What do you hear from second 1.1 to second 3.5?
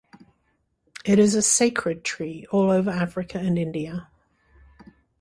is a sacred tree all over Africa